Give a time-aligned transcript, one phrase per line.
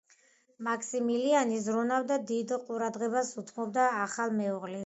[0.67, 4.79] მაქსიმილიანი ზრუნავდა და დიდ ყურადღებას უთმობდა ახალ მეუღლეს.